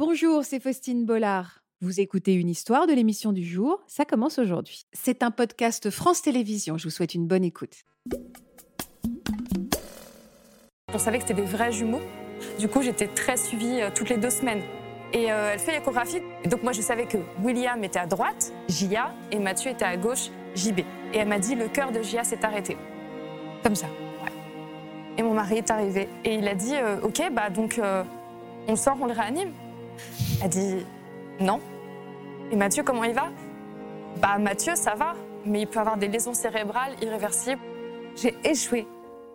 Bonjour, 0.00 0.44
c'est 0.46 0.60
Faustine 0.60 1.04
Bollard. 1.04 1.60
Vous 1.82 2.00
écoutez 2.00 2.32
une 2.32 2.48
histoire 2.48 2.86
de 2.86 2.94
l'émission 2.94 3.32
du 3.32 3.44
jour, 3.44 3.82
ça 3.86 4.06
commence 4.06 4.38
aujourd'hui. 4.38 4.86
C'est 4.94 5.22
un 5.22 5.30
podcast 5.30 5.90
France 5.90 6.22
Télévisions, 6.22 6.78
je 6.78 6.84
vous 6.84 6.90
souhaite 6.90 7.14
une 7.14 7.26
bonne 7.26 7.44
écoute. 7.44 7.84
On 10.94 10.98
savait 10.98 11.18
que 11.18 11.24
c'était 11.28 11.42
des 11.42 11.46
vrais 11.46 11.70
jumeaux. 11.70 12.00
Du 12.58 12.66
coup, 12.66 12.80
j'étais 12.80 13.08
très 13.08 13.36
suivie 13.36 13.82
euh, 13.82 13.90
toutes 13.94 14.08
les 14.08 14.16
deux 14.16 14.30
semaines. 14.30 14.62
Et 15.12 15.30
euh, 15.30 15.50
elle 15.52 15.58
fait 15.58 15.78
l'échographie. 15.78 16.22
Donc 16.46 16.62
moi, 16.62 16.72
je 16.72 16.80
savais 16.80 17.04
que 17.04 17.18
William 17.42 17.84
était 17.84 17.98
à 17.98 18.06
droite, 18.06 18.54
Jia, 18.68 19.12
et 19.30 19.38
Mathieu 19.38 19.70
était 19.70 19.84
à 19.84 19.98
gauche, 19.98 20.30
JB. 20.54 20.78
Et 21.12 21.18
elle 21.18 21.28
m'a 21.28 21.38
dit, 21.38 21.54
le 21.54 21.68
cœur 21.68 21.92
de 21.92 22.00
Jia 22.00 22.24
s'est 22.24 22.42
arrêté. 22.42 22.78
Comme 23.62 23.76
ça. 23.76 23.88
Et 25.18 25.22
mon 25.22 25.34
mari 25.34 25.58
est 25.58 25.70
arrivé. 25.70 26.08
Et 26.24 26.36
il 26.36 26.48
a 26.48 26.54
dit, 26.54 26.74
euh, 26.74 27.02
ok, 27.02 27.30
bah 27.32 27.50
donc 27.50 27.78
on 28.66 28.76
sort, 28.76 28.96
on 28.98 29.04
le 29.04 29.12
réanime. 29.12 29.52
Elle 30.38 30.46
a 30.46 30.48
dit, 30.48 30.86
non. 31.40 31.60
Et 32.50 32.56
Mathieu, 32.56 32.82
comment 32.82 33.04
il 33.04 33.14
va? 33.14 33.30
Bah 34.16 34.38
Mathieu, 34.38 34.74
ça 34.74 34.94
va, 34.94 35.14
mais 35.44 35.62
il 35.62 35.66
peut 35.66 35.78
avoir 35.78 35.96
des 35.96 36.08
lésions 36.08 36.34
cérébrales 36.34 36.94
irréversibles. 37.02 37.60
J'ai 38.16 38.36
échoué 38.44 38.86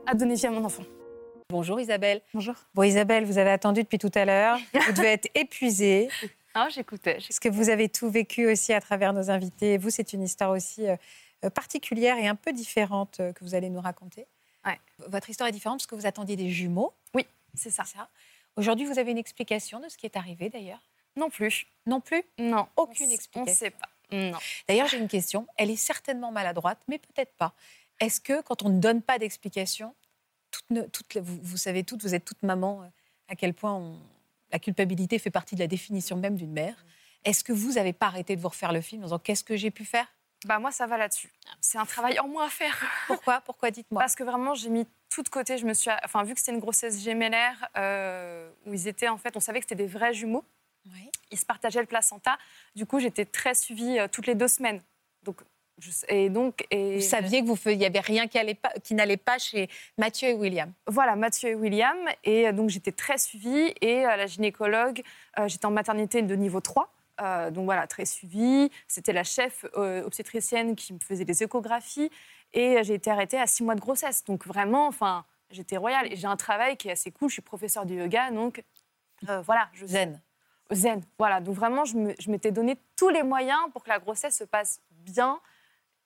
à 0.05 0.13
donner 0.13 0.35
vie 0.35 0.45
à 0.45 0.51
mon 0.51 0.63
enfant. 0.65 0.83
Bonjour 1.49 1.79
Isabelle. 1.79 2.21
Bonjour. 2.33 2.55
Bon 2.73 2.83
Isabelle, 2.83 3.23
vous 3.25 3.37
avez 3.37 3.51
attendu 3.51 3.83
depuis 3.83 3.99
tout 3.99 4.11
à 4.15 4.25
l'heure. 4.25 4.57
Vous 4.73 4.93
devez 4.93 5.13
être 5.13 5.29
épuisée. 5.35 6.09
Ah, 6.53 6.67
j'écoutais. 6.69 7.15
Parce 7.15 7.39
que 7.39 7.49
vous 7.49 7.69
avez 7.69 7.89
tout 7.89 8.09
vécu 8.09 8.47
aussi 8.47 8.73
à 8.73 8.81
travers 8.81 9.13
nos 9.13 9.29
invités. 9.29 9.77
Vous, 9.77 9.89
c'est 9.89 10.13
une 10.13 10.23
histoire 10.23 10.51
aussi 10.51 10.87
euh, 10.87 10.95
euh, 11.43 11.49
particulière 11.49 12.17
et 12.17 12.27
un 12.27 12.35
peu 12.35 12.53
différente 12.53 13.19
euh, 13.19 13.33
que 13.33 13.43
vous 13.43 13.55
allez 13.55 13.69
nous 13.69 13.81
raconter. 13.81 14.25
Ouais. 14.65 14.79
Votre 15.07 15.29
histoire 15.29 15.49
est 15.49 15.51
différente 15.51 15.79
parce 15.79 15.87
que 15.87 15.95
vous 15.95 16.07
attendiez 16.07 16.35
des 16.35 16.49
jumeaux. 16.49 16.93
Oui, 17.13 17.27
c'est 17.53 17.69
ça. 17.69 17.83
ça. 17.83 18.09
Aujourd'hui, 18.57 18.85
vous 18.85 18.99
avez 18.99 19.11
une 19.11 19.17
explication 19.17 19.79
de 19.79 19.89
ce 19.89 19.97
qui 19.97 20.05
est 20.05 20.15
arrivé 20.17 20.49
d'ailleurs? 20.49 20.81
Non 21.17 21.29
plus. 21.29 21.67
Non 21.85 22.01
plus? 22.01 22.23
Non. 22.37 22.67
Aucune 22.77 23.09
On 23.09 23.11
explication. 23.13 23.41
On 23.41 23.45
ne 23.45 23.55
sait 23.55 23.69
pas. 23.71 23.89
Non. 24.11 24.37
D'ailleurs, 24.67 24.87
j'ai 24.87 24.97
une 24.97 25.07
question. 25.07 25.47
Elle 25.57 25.71
est 25.71 25.75
certainement 25.75 26.31
maladroite, 26.31 26.79
mais 26.87 26.99
peut-être 26.99 27.33
pas. 27.37 27.53
Est-ce 27.99 28.21
que 28.21 28.41
quand 28.41 28.63
on 28.63 28.69
ne 28.69 28.79
donne 28.79 29.01
pas 29.01 29.17
d'explication, 29.19 29.95
toutes 30.51 30.91
toutes 30.91 31.17
vous, 31.17 31.39
vous 31.41 31.57
savez 31.57 31.83
toutes, 31.83 32.01
vous 32.03 32.13
êtes 32.15 32.25
toute 32.25 32.43
maman, 32.43 32.83
euh, 32.83 32.87
à 33.29 33.35
quel 33.35 33.53
point 33.53 33.73
on- 33.73 33.99
la 34.51 34.59
culpabilité 34.59 35.17
fait 35.19 35.31
partie 35.31 35.55
de 35.55 35.59
la 35.61 35.67
définition 35.67 36.15
même 36.17 36.35
d'une 36.35 36.51
mère. 36.51 36.85
Est-ce 37.23 37.43
que 37.43 37.51
vous 37.53 37.73
n'avez 37.73 37.93
pas 37.93 38.07
arrêté 38.07 38.35
de 38.35 38.41
vous 38.41 38.49
refaire 38.49 38.71
le 38.71 38.81
film 38.81 39.01
en 39.01 39.05
disant 39.05 39.19
qu'est-ce 39.19 39.43
que 39.43 39.57
j'ai 39.57 39.71
pu 39.71 39.83
faire? 39.85 40.07
Bah 40.45 40.59
moi, 40.59 40.71
ça 40.71 40.85
va 40.85 40.97
là-dessus. 40.97 41.31
C'est 41.59 41.77
un 41.79 41.85
travail 41.85 42.19
en 42.19 42.27
moins 42.27 42.45
à 42.45 42.49
faire. 42.49 42.77
Pourquoi? 43.07 43.41
Pourquoi? 43.41 43.71
Dites-moi. 43.71 44.01
Parce 44.01 44.15
que 44.15 44.23
vraiment, 44.23 44.53
j'ai 44.53 44.69
mis 44.69 44.85
tout 45.15 45.23
de 45.23 45.29
côté. 45.29 45.57
Je 45.57 45.65
me 45.65 45.73
suis, 45.73 45.89
enfin, 46.03 46.23
vu 46.23 46.33
que 46.33 46.39
c'était 46.41 46.51
une 46.51 46.59
grossesse 46.59 47.01
gémellaire 47.01 47.69
euh, 47.77 48.49
où 48.65 48.73
ils 48.73 48.87
étaient 48.89 49.07
en 49.07 49.17
fait, 49.17 49.37
on 49.37 49.39
savait 49.39 49.59
que 49.59 49.65
c'était 49.65 49.75
des 49.83 49.87
vrais 49.87 50.13
jumeaux. 50.13 50.43
Oui. 50.93 51.09
Ils 51.31 51.39
se 51.39 51.45
partageaient 51.45 51.79
le 51.79 51.85
placenta. 51.87 52.37
Du 52.75 52.85
coup, 52.85 52.99
j'étais 52.99 53.23
très 53.25 53.53
suivie 53.55 53.97
euh, 53.97 54.07
toutes 54.11 54.27
les 54.27 54.35
deux 54.35 54.49
semaines. 54.49 54.81
Donc, 55.23 55.37
je, 55.79 55.89
et 56.09 56.29
donc, 56.29 56.65
et 56.69 56.95
Vous 56.97 57.01
saviez 57.01 57.41
que 57.41 57.47
vous 57.47 57.57
il 57.69 57.77
n'y 57.77 57.85
avait 57.85 57.99
rien 58.01 58.27
qui, 58.27 58.37
allait 58.37 58.53
pas- 58.55 58.73
qui 58.83 58.93
n'allait 58.93 59.17
pas 59.17 59.37
chez 59.39 59.69
Mathieu 59.97 60.29
et 60.29 60.33
William. 60.33 60.71
Voilà, 60.87 61.15
Mathieu 61.15 61.49
et 61.49 61.55
William. 61.55 61.97
Et 62.25 62.47
euh, 62.47 62.51
donc, 62.51 62.69
j'étais 62.69 62.91
très 62.91 63.17
suivie. 63.17 63.73
Et 63.81 64.05
euh, 64.05 64.15
la 64.17 64.25
gynécologue, 64.27 65.01
j'étais 65.47 65.65
en 65.65 65.71
maternité 65.71 66.21
de 66.21 66.35
niveau 66.35 66.59
3. 66.61 66.91
euh, 67.21 67.49
donc 67.51 67.65
voilà, 67.65 67.87
très 67.87 68.05
suivie. 68.05 68.69
C'était 68.87 69.13
la 69.13 69.23
chef 69.23 69.65
euh, 69.77 70.03
obstétricienne 70.05 70.75
qui 70.75 70.93
me 70.93 70.99
faisait 70.99 71.23
les 71.25 71.41
échographies. 71.43 72.09
Et 72.53 72.77
euh, 72.77 72.83
j'ai 72.83 72.93
été 72.95 73.11
arrêtée 73.11 73.39
à 73.39 73.47
six 73.47 73.63
mois 73.63 73.75
de 73.75 73.81
grossesse. 73.81 74.23
Donc 74.23 74.45
vraiment, 74.45 74.87
enfin, 74.87 75.25
j'étais 75.51 75.77
royale. 75.77 76.11
Et 76.11 76.15
j'ai 76.15 76.27
un 76.27 76.37
travail 76.37 76.77
qui 76.77 76.87
est 76.89 76.91
assez 76.93 77.11
cool. 77.11 77.29
Je 77.29 77.33
suis 77.33 77.41
professeure 77.41 77.85
de 77.85 77.93
yoga. 77.95 78.31
Donc 78.31 78.63
euh, 79.29 79.41
voilà, 79.41 79.69
je 79.73 79.85
Zen. 79.85 80.21
zen. 80.71 81.01
Voilà, 81.17 81.41
donc 81.41 81.55
vraiment, 81.55 81.85
je 81.85 82.29
m'étais 82.29 82.51
donné 82.51 82.77
tous 82.97 83.09
les 83.09 83.23
moyens 83.23 83.59
pour 83.73 83.83
que 83.83 83.89
la 83.89 83.99
grossesse 83.99 84.37
se 84.37 84.43
passe 84.43 84.81
bien. 84.91 85.39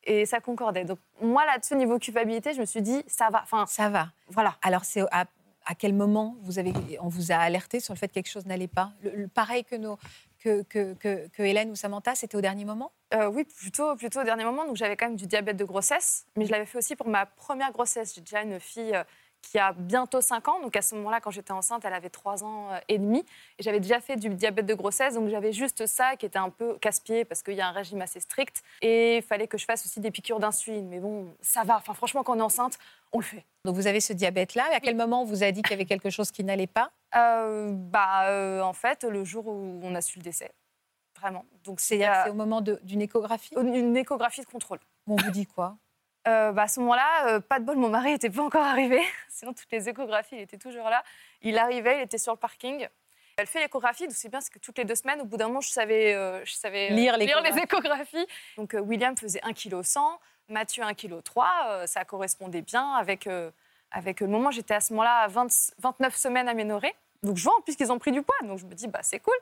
Et 0.05 0.25
ça 0.25 0.39
concordait. 0.39 0.85
Donc 0.85 0.99
moi, 1.21 1.45
là-dessus, 1.45 1.75
niveau 1.75 1.99
culpabilité, 1.99 2.53
je 2.53 2.61
me 2.61 2.65
suis 2.65 2.81
dit, 2.81 3.03
ça 3.07 3.29
va. 3.29 3.41
Enfin, 3.43 3.65
Ça 3.67 3.89
va. 3.89 4.07
voilà. 4.29 4.55
Alors, 4.61 4.85
c'est 4.85 5.01
à, 5.11 5.25
à 5.65 5.75
quel 5.75 5.93
moment 5.93 6.37
vous 6.41 6.57
avez, 6.57 6.73
on 7.01 7.09
vous 7.09 7.31
a 7.33 7.35
alerté 7.35 7.79
sur 7.81 7.93
le 7.93 7.99
fait 7.99 8.07
que 8.07 8.13
quelque 8.13 8.29
chose 8.29 8.45
n'allait 8.45 8.69
pas? 8.69 8.93
Le- 9.03 9.11
le- 9.15 9.27
Pareil 9.27 9.65
que, 9.65 9.75
nos, 9.75 9.99
que, 10.39 10.63
que, 10.63 10.93
que, 10.93 11.27
que 11.27 11.43
Hélène 11.43 11.71
ou 11.71 11.75
Samantha, 11.75 12.15
c'était 12.15 12.37
au 12.37 12.41
dernier 12.41 12.65
moment? 12.65 12.91
Euh, 13.13 13.27
oui, 13.27 13.43
plutôt, 13.43 13.95
plutôt 13.95 14.21
au 14.21 14.23
dernier 14.23 14.43
moment. 14.43 14.65
Donc 14.65 14.75
j'avais 14.75 14.95
quand 14.95 15.07
même 15.07 15.15
du 15.15 15.27
diabète 15.27 15.57
de 15.57 15.65
grossesse, 15.65 16.25
mais 16.35 16.45
je 16.45 16.51
l'avais 16.51 16.65
fait 16.65 16.77
aussi 16.77 16.95
pour 16.95 17.07
ma 17.07 17.25
première 17.25 17.71
grossesse. 17.71 18.13
J'ai 18.15 18.21
déjà 18.21 18.41
une 18.41 18.59
fille 18.59 18.95
euh, 18.95 19.03
qui 19.41 19.57
a 19.57 19.73
bientôt 19.73 20.21
5 20.21 20.47
ans. 20.47 20.61
Donc 20.61 20.75
à 20.75 20.81
ce 20.81 20.95
moment-là, 20.95 21.19
quand 21.19 21.31
j'étais 21.31 21.51
enceinte, 21.51 21.83
elle 21.85 21.93
avait 21.93 22.09
3 22.09 22.43
ans 22.43 22.71
euh, 22.71 22.79
et 22.87 22.97
demi. 22.97 23.25
Et 23.57 23.63
j'avais 23.63 23.79
déjà 23.79 23.99
fait 23.99 24.15
du 24.15 24.29
diabète 24.29 24.65
de 24.65 24.73
grossesse. 24.73 25.15
Donc 25.15 25.29
j'avais 25.29 25.51
juste 25.51 25.85
ça 25.87 26.15
qui 26.15 26.25
était 26.25 26.39
un 26.39 26.49
peu 26.49 26.77
casse-pied 26.77 27.25
parce 27.25 27.41
qu'il 27.43 27.55
y 27.55 27.61
a 27.61 27.67
un 27.67 27.71
régime 27.71 28.01
assez 28.01 28.19
strict. 28.19 28.63
Et 28.81 29.17
il 29.17 29.23
fallait 29.23 29.47
que 29.47 29.57
je 29.57 29.65
fasse 29.65 29.85
aussi 29.85 29.99
des 29.99 30.11
piqûres 30.11 30.39
d'insuline. 30.39 30.87
Mais 30.87 30.99
bon, 30.99 31.33
ça 31.41 31.63
va. 31.63 31.77
Enfin, 31.77 31.93
franchement, 31.93 32.23
quand 32.23 32.35
on 32.35 32.39
est 32.39 32.43
enceinte, 32.43 32.77
on 33.11 33.19
le 33.19 33.25
fait. 33.25 33.43
Donc, 33.65 33.75
vous 33.75 33.87
avez 33.87 33.99
ce 33.99 34.13
diabète-là. 34.13 34.65
À 34.73 34.79
quel 34.79 34.95
moment 34.95 35.21
on 35.21 35.25
vous 35.25 35.43
a 35.43 35.51
dit 35.51 35.61
qu'il 35.61 35.71
y 35.71 35.73
avait 35.73 35.85
quelque 35.85 36.09
chose 36.09 36.31
qui 36.31 36.43
n'allait 36.43 36.67
pas? 36.67 36.91
Euh, 37.15 37.71
bah, 37.73 38.29
euh, 38.29 38.61
en 38.61 38.73
fait, 38.73 39.03
le 39.03 39.23
jour 39.23 39.47
où 39.47 39.79
on 39.83 39.95
a 39.95 40.01
su 40.01 40.19
le 40.19 40.23
décès. 40.23 40.51
Vraiment. 41.19 41.43
Donc 41.65 41.81
c'est 41.81 42.07
euh, 42.07 42.29
au 42.29 42.33
moment 42.33 42.61
d'une 42.61 43.01
échographie? 43.01 43.53
une 43.57 43.97
échographie 43.97 44.41
de 44.41 44.45
contrôle. 44.45 44.79
On 45.05 45.15
vous 45.17 45.31
dit 45.31 45.45
quoi? 45.45 45.77
Bah, 46.25 46.53
à 46.55 46.67
ce 46.67 46.79
moment-là, 46.81 47.41
pas 47.41 47.59
de 47.59 47.65
bol, 47.65 47.75
mon 47.75 47.89
mari 47.89 48.11
n'était 48.11 48.29
pas 48.29 48.43
encore 48.43 48.63
arrivé. 48.63 49.01
Sinon, 49.29 49.51
toutes 49.53 49.71
les 49.71 49.89
échographies, 49.89 50.35
il 50.35 50.41
était 50.41 50.59
toujours 50.59 50.87
là. 50.87 51.03
Il 51.41 51.57
arrivait, 51.57 51.97
il 51.97 52.01
était 52.03 52.19
sur 52.19 52.33
le 52.33 52.37
parking. 52.37 52.87
Elle 53.37 53.47
fait 53.47 53.61
l'échographie, 53.61 54.05
donc 54.05 54.15
c'est 54.15 54.29
bien, 54.29 54.41
c'est 54.41 54.53
que 54.53 54.59
toutes 54.59 54.77
les 54.77 54.85
deux 54.85 54.95
semaines, 54.95 55.21
au 55.21 55.25
bout 55.25 55.37
d'un 55.37 55.47
moment, 55.47 55.61
je 55.61 55.69
savais, 55.69 56.13
je 56.43 56.53
savais 56.53 56.91
euh, 56.91 56.95
Lire 56.95 57.17
les 57.17 57.25
échographies. 57.57 58.27
Donc 58.57 58.75
William 58.79 59.17
faisait 59.17 59.39
1,1 59.39 59.53
kg, 59.53 60.19
Mathieu 60.49 60.83
1,3 60.83 60.95
kg. 60.95 61.87
ça 61.87 62.05
correspondait 62.05 62.61
bien 62.61 62.93
avec, 62.93 63.27
euh, 63.27 63.51
avec 63.91 64.19
le 64.19 64.27
moment. 64.27 64.51
J'étais 64.51 64.73
à 64.73 64.81
ce 64.81 64.93
moment-là 64.93 65.19
à 65.19 65.27
20 65.27 65.47
29 65.79 66.15
semaines 66.15 66.49
aménorrhée. 66.49 66.95
Donc 67.23 67.37
je 67.37 67.43
vois 67.43 67.55
en 67.57 67.61
plus 67.61 67.75
qu'ils 67.75 67.91
ont 67.91 67.99
pris 67.99 68.11
du 68.11 68.21
poids. 68.21 68.35
Donc 68.43 68.59
je 68.59 68.65
me 68.65 68.73
dis, 68.73 68.87
bah, 68.87 68.99
c'est 69.01 69.19
cool. 69.19 69.37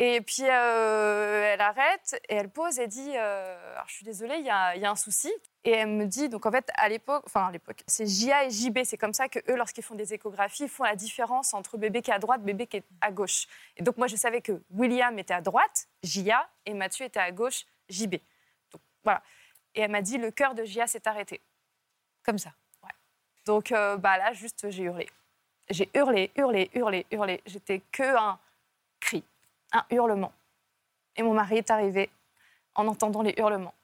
Et 0.00 0.20
puis 0.20 0.44
euh, 0.44 1.52
elle 1.52 1.60
arrête 1.60 2.20
et 2.28 2.36
elle 2.36 2.48
pose 2.48 2.78
et 2.78 2.86
dit 2.86 3.16
euh, 3.16 3.56
je 3.88 3.94
suis 3.94 4.04
désolée, 4.04 4.36
il 4.36 4.44
y 4.44 4.80
y 4.80 4.84
a 4.84 4.90
un 4.90 4.96
souci. 4.96 5.32
Et 5.64 5.72
elle 5.72 5.88
me 5.88 6.06
dit 6.06 6.28
Donc 6.28 6.46
en 6.46 6.52
fait, 6.52 6.70
à 6.76 6.88
l'époque, 6.88 7.24
enfin 7.26 7.48
à 7.48 7.50
l'époque, 7.50 7.82
c'est 7.88 8.06
JA 8.06 8.44
et 8.44 8.50
JB. 8.50 8.78
C'est 8.84 8.96
comme 8.96 9.12
ça 9.12 9.28
que 9.28 9.40
eux, 9.50 9.56
lorsqu'ils 9.56 9.82
font 9.82 9.96
des 9.96 10.14
échographies, 10.14 10.64
ils 10.64 10.68
font 10.68 10.84
la 10.84 10.94
différence 10.94 11.52
entre 11.52 11.76
bébé 11.78 12.00
qui 12.00 12.12
est 12.12 12.14
à 12.14 12.20
droite, 12.20 12.42
bébé 12.42 12.68
qui 12.68 12.76
est 12.76 12.84
à 13.00 13.10
gauche. 13.10 13.48
Et 13.76 13.82
donc 13.82 13.96
moi, 13.96 14.06
je 14.06 14.14
savais 14.14 14.40
que 14.40 14.62
William 14.70 15.18
était 15.18 15.34
à 15.34 15.40
droite, 15.40 15.88
JA, 16.04 16.48
et 16.64 16.74
Mathieu 16.74 17.04
était 17.04 17.18
à 17.18 17.32
gauche, 17.32 17.66
JB. 17.88 18.18
Donc 18.72 18.80
voilà. 19.02 19.20
Et 19.74 19.80
elle 19.80 19.90
m'a 19.90 20.02
dit 20.02 20.18
Le 20.18 20.30
cœur 20.30 20.54
de 20.54 20.64
JA 20.64 20.86
s'est 20.86 21.06
arrêté. 21.06 21.40
Comme 22.22 22.38
ça. 22.38 22.52
Donc 23.46 23.72
euh, 23.72 23.96
bah 23.96 24.18
là, 24.18 24.34
juste, 24.34 24.68
j'ai 24.70 24.82
hurlé. 24.82 25.08
J'ai 25.70 25.88
hurlé, 25.94 26.30
hurlé, 26.36 26.70
hurlé, 26.74 27.06
hurlé. 27.10 27.42
J'étais 27.46 27.80
que 27.92 28.02
un 28.02 28.38
cri, 29.00 29.24
un 29.72 29.84
hurlement. 29.90 30.32
Et 31.16 31.22
mon 31.22 31.32
mari 31.32 31.56
est 31.56 31.70
arrivé 31.70 32.10
en 32.74 32.86
entendant 32.86 33.22
les 33.22 33.34
hurlements. 33.38 33.74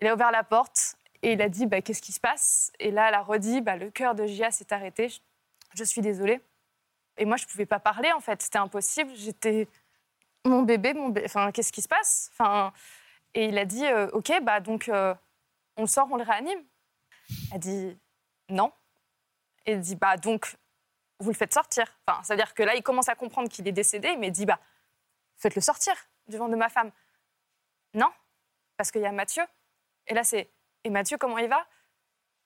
Il 0.00 0.06
a 0.06 0.14
ouvert 0.14 0.30
la 0.30 0.44
porte 0.44 0.96
et 1.22 1.32
il 1.32 1.42
a 1.42 1.48
dit 1.48 1.66
bah, 1.66 1.80
Qu'est-ce 1.80 2.02
qui 2.02 2.12
se 2.12 2.20
passe? 2.20 2.72
Et 2.78 2.90
là, 2.90 3.08
elle 3.08 3.14
a 3.14 3.22
redit 3.22 3.60
bah, 3.60 3.76
Le 3.76 3.90
cœur 3.90 4.14
de 4.14 4.26
Gia 4.26 4.50
s'est 4.50 4.72
arrêté. 4.72 5.08
Je, 5.08 5.18
je 5.74 5.84
suis 5.84 6.00
désolée. 6.00 6.40
Et 7.16 7.24
moi, 7.24 7.36
je 7.36 7.44
ne 7.44 7.48
pouvais 7.48 7.66
pas 7.66 7.80
parler, 7.80 8.12
en 8.12 8.20
fait. 8.20 8.40
C'était 8.42 8.58
impossible. 8.58 9.12
J'étais. 9.14 9.68
Mon 10.44 10.62
bébé, 10.62 10.94
mon 10.94 11.08
bébé. 11.08 11.26
Enfin, 11.26 11.52
qu'est-ce 11.52 11.72
qui 11.72 11.82
se 11.82 11.88
passe? 11.88 12.30
Enfin, 12.32 12.72
Et 13.34 13.46
il 13.46 13.58
a 13.58 13.64
dit 13.64 13.86
euh, 13.86 14.08
Ok, 14.12 14.32
bah, 14.42 14.60
donc, 14.60 14.88
euh, 14.88 15.14
on 15.76 15.82
le 15.82 15.88
sort, 15.88 16.08
on 16.10 16.16
le 16.16 16.24
réanime. 16.24 16.62
Elle 17.52 17.60
dit 17.60 17.98
non. 18.48 18.72
Et 19.66 19.72
il 19.72 19.80
dit 19.80 19.96
bah 19.96 20.16
donc 20.16 20.56
vous 21.18 21.30
le 21.30 21.36
faites 21.36 21.52
sortir. 21.52 21.84
Enfin, 22.06 22.22
ça 22.22 22.34
veut 22.34 22.38
dire 22.38 22.54
que 22.54 22.62
là 22.62 22.74
il 22.74 22.82
commence 22.82 23.08
à 23.08 23.14
comprendre 23.14 23.48
qu'il 23.48 23.66
est 23.68 23.72
décédé, 23.72 24.16
mais 24.16 24.28
il 24.28 24.32
dit 24.32 24.46
bah 24.46 24.58
faites-le 25.36 25.60
sortir 25.60 25.94
du 26.28 26.36
ventre 26.36 26.50
de 26.50 26.56
ma 26.56 26.68
femme. 26.68 26.90
Non, 27.94 28.10
parce 28.76 28.90
qu'il 28.90 29.02
y 29.02 29.06
a 29.06 29.12
Mathieu. 29.12 29.42
Et 30.06 30.14
là 30.14 30.24
c'est 30.24 30.50
et 30.84 30.90
Mathieu 30.90 31.18
comment 31.18 31.38
il 31.38 31.48
va? 31.48 31.64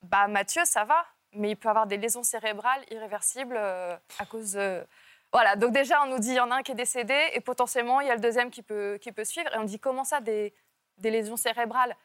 Bah 0.01 0.27
Mathieu 0.27 0.63
ça 0.65 0.83
va, 0.83 1.05
mais 1.31 1.51
il 1.51 1.55
peut 1.55 1.69
avoir 1.69 1.87
des 1.87 1.97
lésions 1.97 2.23
cérébrales 2.23 2.83
irréversibles 2.91 3.55
euh, 3.57 3.97
à 4.19 4.25
cause 4.25 4.53
de 4.53 4.85
voilà, 5.33 5.57
donc 5.57 5.73
déjà, 5.73 6.01
on 6.03 6.05
nous 6.05 6.19
dit 6.19 6.29
il 6.29 6.35
y 6.35 6.39
en 6.39 6.49
a 6.49 6.55
un 6.55 6.63
qui 6.63 6.71
est 6.71 6.75
décédé 6.75 7.29
et 7.33 7.41
potentiellement, 7.41 7.99
il 7.99 8.07
y 8.07 8.09
a 8.09 8.15
le 8.15 8.21
deuxième 8.21 8.49
qui 8.49 8.61
peut, 8.61 8.97
qui 9.01 9.11
peut 9.11 9.25
suivre. 9.25 9.53
Et 9.53 9.57
on 9.57 9.65
dit 9.65 9.79
comment 9.79 10.05
ça, 10.05 10.21
des, 10.21 10.53
des 10.97 11.11
lésions 11.11 11.37
cérébrales 11.37 11.95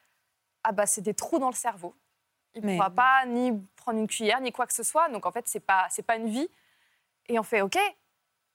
Ah, 0.65 0.73
bah, 0.73 0.87
c'est 0.87 1.01
des 1.01 1.15
trous 1.15 1.39
dans 1.39 1.51
le 1.51 1.55
cerveau. 1.55 1.95
Il 2.55 2.65
ne 2.65 2.75
pourra 2.75 2.91
pas 2.91 3.25
ni 3.27 3.53
prendre 3.77 3.99
une 3.99 4.09
cuillère, 4.09 4.41
ni 4.41 4.51
quoi 4.51 4.67
que 4.67 4.75
ce 4.75 4.83
soit. 4.83 5.09
Donc, 5.09 5.25
en 5.27 5.31
fait, 5.31 5.49
ce 5.49 5.59
n'est 5.59 5.63
pas, 5.63 5.87
c'est 5.91 6.03
pas 6.03 6.17
une 6.17 6.29
vie. 6.29 6.49
Et 7.29 7.39
on 7.39 7.43
fait 7.45 7.63
OK. 7.63 7.79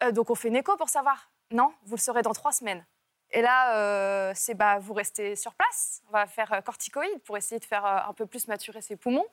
Euh, 0.04 0.12
donc, 0.12 0.30
on 0.30 0.36
fait 0.36 0.50
une 0.50 0.58
écho 0.58 0.76
pour 0.76 0.90
savoir. 0.90 1.32
Non, 1.52 1.74
vous 1.84 1.96
le 1.96 2.02
saurez 2.02 2.22
dans 2.22 2.34
trois 2.34 2.52
semaines. 2.52 2.86
Et 3.32 3.42
là, 3.42 3.78
euh, 3.78 4.32
c'est 4.36 4.54
bah, 4.54 4.80
vous 4.80 4.94
restez 4.94 5.36
sur 5.36 5.54
place. 5.54 6.02
On 6.08 6.12
va 6.12 6.28
faire 6.28 6.52
euh, 6.54 6.62
corticoïdes 6.62 7.22
pour 7.24 7.38
essayer 7.38 7.60
de 7.60 7.66
faire 7.66 7.86
euh, 7.86 8.10
un 8.10 8.14
peu 8.14 8.26
plus 8.26 8.48
maturer 8.48 8.82
ses 8.82 8.96
poumons. 8.96 9.26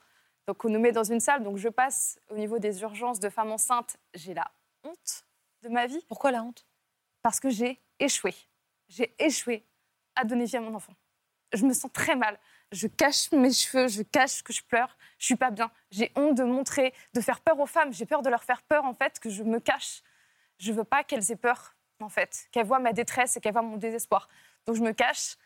Donc, 0.47 0.65
on 0.65 0.69
nous 0.69 0.81
met 0.81 0.93
dans 0.93 1.05
une 1.05 1.21
salle. 1.21 1.43
Donc, 1.43 1.57
je 1.57 1.69
passe 1.69 2.19
au 2.31 2.37
niveau 2.37 2.59
des 2.59 2.83
urgences 2.83 3.21
de 3.21 3.29
femmes 3.29 3.53
enceintes. 3.53 3.97
J'ai 4.15 4.35
la 4.35 4.51
honte 4.85 5.25
de 5.63 5.69
ma 5.69 5.87
vie. 5.87 6.05
Pourquoi 6.09 6.33
la 6.33 6.43
honte? 6.43 6.67
Parce 7.23 7.39
que 7.39 7.51
j'ai 7.51 7.81
échoué. 8.01 8.35
J'ai 8.89 9.15
échoué 9.19 9.65
à 10.17 10.25
donner 10.25 10.45
vie 10.45 10.57
à 10.57 10.61
mon 10.61 10.75
enfant. 10.75 10.95
Je 11.53 11.65
me 11.65 11.75
sens 11.75 11.91
très 11.93 12.17
mal. 12.17 12.39
Je 12.71 12.87
cache 12.87 13.31
mes 13.33 13.53
cheveux, 13.53 13.89
je 13.89 14.03
cache 14.03 14.43
que 14.43 14.53
je 14.53 14.63
pleure. 14.63 14.97
Je 15.19 15.27
suis 15.27 15.37
pas 15.37 15.51
bien. 15.51 15.71
J'ai 15.91 16.11
honte 16.17 16.35
de 16.37 16.45
montrer, 16.45 16.95
de 17.13 17.21
faire 17.21 17.41
peur 17.41 17.61
aux 17.61 17.67
femmes. 17.67 17.93
J'ai 17.93 18.07
peur 18.07 18.23
de 18.23 18.31
leur 18.31 18.43
faire 18.45 18.63
peur, 18.63 18.85
en 18.85 18.95
fait, 18.95 19.21
que 19.21 19.29
je 19.29 19.43
me 19.43 19.61
cache. 19.61 20.03
Je 20.59 20.73
veux 20.73 20.85
pas 20.85 21.05
qu'elles 21.05 21.31
aient 21.31 21.37
peur, 21.37 21.75
en 22.01 22.09
fait, 22.09 22.49
qu'elles 22.53 22.67
voient 22.67 22.79
ma 22.79 22.93
détresse 22.93 23.37
et 23.37 23.41
qu'elles 23.41 23.53
voient 23.53 23.63
mon 23.63 23.77
désespoir. 23.77 24.29
Donc 24.67 24.77
je 24.77 24.83
me 24.83 24.93
cache. 24.93 25.37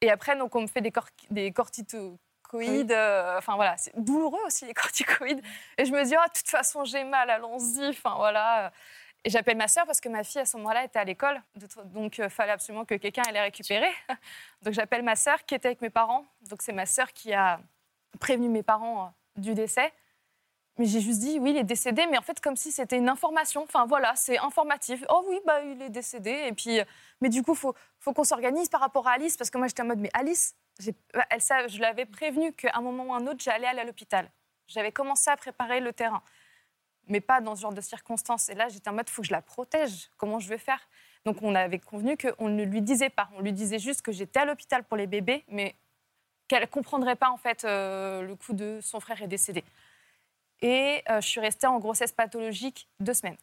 Et 0.00 0.10
après, 0.10 0.36
donc, 0.36 0.54
on 0.54 0.62
me 0.62 0.66
fait 0.66 0.80
des, 0.80 0.92
cor 0.92 1.06
des 1.30 1.52
corticoïdes. 1.52 2.92
euh, 2.92 3.38
Enfin 3.38 3.56
voilà, 3.56 3.76
c'est 3.76 3.92
douloureux 3.96 4.40
aussi 4.46 4.64
les 4.66 4.74
corticoïdes. 4.74 5.42
Et 5.78 5.84
je 5.84 5.92
me 5.92 6.04
dis, 6.04 6.14
oh, 6.16 6.28
de 6.28 6.38
toute 6.38 6.48
façon, 6.48 6.84
j'ai 6.84 7.04
mal, 7.04 7.30
allons-y. 7.30 7.88
Enfin 7.88 8.14
voilà. 8.16 8.72
J'appelle 9.24 9.56
ma 9.56 9.68
sœur 9.68 9.86
parce 9.86 10.00
que 10.00 10.08
ma 10.08 10.24
fille 10.24 10.40
à 10.40 10.46
ce 10.46 10.56
moment-là 10.56 10.84
était 10.84 10.98
à 10.98 11.04
l'école, 11.04 11.40
donc 11.84 12.18
il 12.18 12.28
fallait 12.28 12.50
absolument 12.52 12.84
que 12.84 12.96
quelqu'un 12.96 13.22
allait 13.28 13.42
récupérer. 13.42 13.90
Donc 14.62 14.74
j'appelle 14.74 15.02
ma 15.04 15.14
sœur 15.14 15.44
qui 15.44 15.54
était 15.54 15.68
avec 15.68 15.80
mes 15.80 15.90
parents. 15.90 16.24
Donc 16.50 16.60
c'est 16.62 16.72
ma 16.72 16.86
sœur 16.86 17.12
qui 17.12 17.32
a 17.32 17.60
prévenu 18.18 18.48
mes 18.48 18.64
parents 18.64 19.06
euh, 19.06 19.40
du 19.40 19.54
décès. 19.54 19.92
Mais 20.78 20.86
j'ai 20.86 21.00
juste 21.00 21.20
dit 21.20 21.38
oui, 21.38 21.50
il 21.50 21.56
est 21.58 21.64
décédé, 21.64 22.04
mais 22.10 22.18
en 22.18 22.22
fait 22.22 22.40
comme 22.40 22.56
si 22.56 22.72
c'était 22.72 22.96
une 22.96 23.08
information. 23.08 23.62
Enfin 23.62 23.86
voilà, 23.86 24.16
c'est 24.16 24.38
informatif. 24.38 25.04
Oh 25.08 25.24
oui, 25.28 25.38
bah 25.46 25.62
il 25.62 25.80
est 25.82 25.90
décédé. 25.90 26.30
Et 26.48 26.52
puis, 26.52 26.80
euh, 26.80 26.84
mais 27.20 27.28
du 27.28 27.44
coup, 27.44 27.54
faut 27.54 27.74
faut 28.00 28.12
qu'on 28.12 28.24
s'organise 28.24 28.68
par 28.70 28.80
rapport 28.80 29.06
à 29.06 29.12
Alice 29.12 29.36
parce 29.36 29.50
que 29.50 29.58
moi 29.58 29.68
j'étais 29.68 29.82
en 29.82 29.86
mode 29.86 29.98
mais 30.00 30.10
Alice, 30.14 30.56
bah, 31.14 31.24
elle 31.30 31.40
sa- 31.40 31.68
je 31.68 31.78
l'avais 31.78 32.06
prévenue 32.06 32.52
qu'à 32.54 32.72
un 32.74 32.80
moment 32.80 33.04
ou 33.04 33.14
un 33.14 33.24
autre 33.28 33.40
j'allais 33.40 33.68
aller 33.68 33.80
à 33.80 33.84
l'hôpital. 33.84 34.28
J'avais 34.66 34.90
commencé 34.90 35.30
à 35.30 35.36
préparer 35.36 35.78
le 35.78 35.92
terrain 35.92 36.22
mais 37.08 37.20
pas 37.20 37.40
dans 37.40 37.56
ce 37.56 37.62
genre 37.62 37.72
de 37.72 37.80
circonstances. 37.80 38.48
Et 38.48 38.54
là, 38.54 38.68
j'étais 38.68 38.88
en 38.88 38.92
mode, 38.92 39.06
il 39.08 39.12
faut 39.12 39.22
que 39.22 39.28
je 39.28 39.32
la 39.32 39.42
protège. 39.42 40.10
Comment 40.16 40.38
je 40.38 40.48
vais 40.48 40.58
faire? 40.58 40.80
Donc, 41.24 41.42
on 41.42 41.54
avait 41.54 41.78
convenu 41.78 42.16
qu'on 42.16 42.48
ne 42.48 42.64
lui 42.64 42.82
disait 42.82 43.10
pas. 43.10 43.28
On 43.36 43.40
lui 43.40 43.52
disait 43.52 43.78
juste 43.78 44.02
que 44.02 44.12
j'étais 44.12 44.40
à 44.40 44.44
l'hôpital 44.44 44.84
pour 44.84 44.96
les 44.96 45.06
bébés, 45.06 45.44
mais 45.48 45.74
qu'elle 46.48 46.62
ne 46.62 46.66
comprendrait 46.66 47.16
pas, 47.16 47.30
en 47.30 47.36
fait, 47.36 47.64
euh, 47.64 48.22
le 48.22 48.34
coup 48.34 48.52
de 48.52 48.80
son 48.82 49.00
frère 49.00 49.22
est 49.22 49.28
décédé. 49.28 49.64
Et 50.60 51.02
euh, 51.10 51.20
je 51.20 51.28
suis 51.28 51.40
restée 51.40 51.66
en 51.66 51.78
grossesse 51.78 52.12
pathologique 52.12 52.88
deux 53.00 53.14
semaines. 53.14 53.36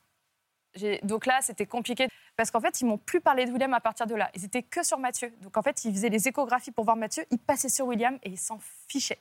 Donc 1.03 1.25
là, 1.25 1.39
c'était 1.41 1.65
compliqué 1.65 2.07
parce 2.35 2.51
qu'en 2.51 2.61
fait, 2.61 2.79
ils 2.79 2.85
m'ont 2.85 2.97
plus 2.97 3.21
parlé 3.21 3.45
de 3.45 3.51
William 3.51 3.73
à 3.73 3.81
partir 3.81 4.05
de 4.05 4.15
là. 4.15 4.29
Ils 4.35 4.45
étaient 4.45 4.63
que 4.63 4.85
sur 4.85 4.97
Mathieu. 4.97 5.33
Donc 5.41 5.57
en 5.57 5.61
fait, 5.61 5.83
ils 5.83 5.93
faisaient 5.93 6.09
les 6.09 6.27
échographies 6.27 6.71
pour 6.71 6.85
voir 6.85 6.95
Mathieu. 6.95 7.25
Ils 7.31 7.39
passaient 7.39 7.69
sur 7.69 7.87
William 7.87 8.17
et 8.23 8.29
ils 8.29 8.37
s'en 8.37 8.59
fichaient. 8.87 9.19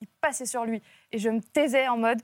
Ils 0.00 0.08
passaient 0.20 0.46
sur 0.46 0.64
lui. 0.64 0.82
Et 1.10 1.18
je 1.18 1.28
me 1.30 1.40
taisais 1.40 1.88
en 1.88 1.96
mode 1.96 2.20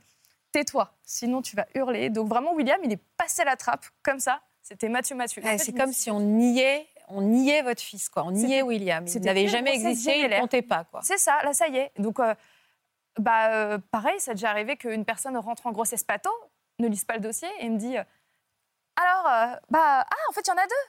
tais-toi, 0.56 0.90
sinon 1.04 1.42
tu 1.42 1.54
vas 1.54 1.66
hurler. 1.74 2.08
Donc 2.08 2.28
vraiment, 2.28 2.54
William, 2.54 2.80
il 2.82 2.90
est 2.90 3.02
passé 3.18 3.44
la 3.44 3.56
trappe 3.56 3.84
comme 4.02 4.20
ça. 4.20 4.40
C'était 4.62 4.88
Mathieu 4.88 5.14
Mathieu. 5.14 5.42
C'est 5.58 5.76
comme 5.76 5.92
si 5.92 6.10
on 6.10 6.18
niait, 6.18 6.88
on 7.08 7.20
niait 7.20 7.60
votre 7.60 7.82
fils, 7.82 8.08
quoi. 8.08 8.24
On 8.24 8.30
niait 8.30 8.62
William. 8.62 9.04
Il 9.06 9.20
n'avait 9.20 9.48
jamais 9.48 9.74
existé, 9.74 10.20
il 10.20 10.30
ne 10.30 10.40
comptait 10.40 10.62
pas, 10.62 10.84
quoi. 10.84 11.00
C'est 11.02 11.18
ça, 11.18 11.42
là, 11.44 11.52
ça 11.52 11.68
y 11.68 11.76
est. 11.76 11.92
Donc, 11.98 12.20
euh, 12.20 12.34
bah, 13.18 13.52
euh, 13.52 13.78
pareil, 13.90 14.18
ça 14.18 14.30
a 14.30 14.34
déjà 14.34 14.48
arrivé 14.48 14.78
qu'une 14.78 15.04
personne 15.04 15.36
rentre 15.36 15.66
en 15.66 15.72
grossesse 15.72 16.04
pato, 16.04 16.30
ne 16.78 16.88
lise 16.88 17.04
pas 17.04 17.14
le 17.14 17.20
dossier 17.20 17.48
et 17.60 17.68
me 17.68 17.76
dit 17.76 17.98
euh, 17.98 18.04
Alors, 18.96 19.58
bah, 19.68 20.06
ah, 20.10 20.30
en 20.30 20.32
fait, 20.32 20.40
il 20.40 20.48
y 20.48 20.52
en 20.52 20.56
a 20.56 20.66
deux. 20.66 20.86